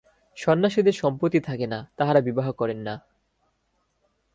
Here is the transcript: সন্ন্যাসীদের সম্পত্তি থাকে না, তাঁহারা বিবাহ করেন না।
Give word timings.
সন্ন্যাসীদের 0.37 0.93
সম্পত্তি 0.93 1.39
থাকে 1.39 1.65
না, 1.67 1.79
তাঁহারা 1.97 2.21
বিবাহ 2.21 2.47
করেন 2.51 2.79
না। 2.79 2.95